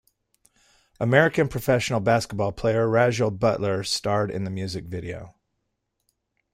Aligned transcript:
American 0.99 1.47
professional 1.47 1.99
basketball 1.99 2.51
player 2.51 2.87
Rasual 2.87 3.37
Butler 3.37 3.83
starred 3.83 4.31
in 4.31 4.45
the 4.45 4.49
music 4.49 4.85
video. 4.85 5.35